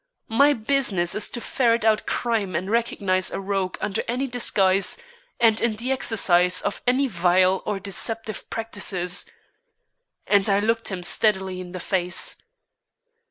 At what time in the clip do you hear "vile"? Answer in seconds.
7.07-7.61